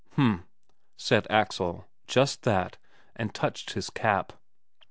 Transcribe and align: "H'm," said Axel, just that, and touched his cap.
"H'm," 0.13 0.45
said 0.97 1.27
Axel, 1.29 1.85
just 2.07 2.41
that, 2.41 2.77
and 3.15 3.35
touched 3.35 3.73
his 3.73 3.91
cap. 3.91 4.33